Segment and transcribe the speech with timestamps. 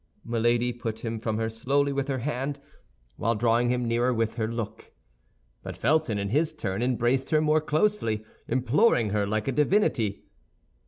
[0.25, 2.59] Milady put him from her slowly with her hand,
[3.17, 4.91] while drawing him nearer with her look;
[5.61, 10.23] but Felton, in his turn, embraced her more closely, imploring her like a divinity.